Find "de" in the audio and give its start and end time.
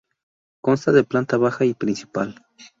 0.91-1.03